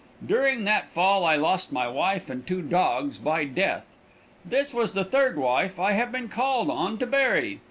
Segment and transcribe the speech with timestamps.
[0.25, 3.85] During that fall I lost my wife and two dogs by deth.
[4.43, 7.59] This was the third wife I have been called on to bury.